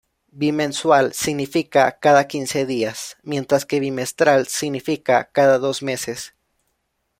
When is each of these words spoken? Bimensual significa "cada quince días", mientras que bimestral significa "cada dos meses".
Bimensual 0.31 1.13
significa 1.13 1.99
"cada 1.99 2.27
quince 2.27 2.65
días", 2.65 3.17
mientras 3.21 3.67
que 3.67 3.79
bimestral 3.79 4.47
significa 4.47 5.29
"cada 5.31 5.59
dos 5.59 5.83
meses". 5.83 6.33